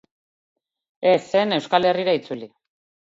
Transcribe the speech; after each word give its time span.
Ez 1.11 1.21
zen 1.35 1.53
Euskal 1.59 1.87
Herrira 1.91 2.17
itzuli. 2.21 2.51